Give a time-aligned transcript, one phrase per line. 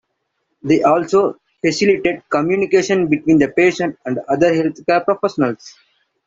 [0.63, 5.75] They also facilitate communication between the patient and other health care professionals.